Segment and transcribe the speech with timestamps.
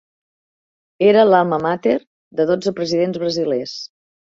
[1.11, 1.95] Era l'"alma mater"
[2.41, 3.81] de dotze presidents brasilers.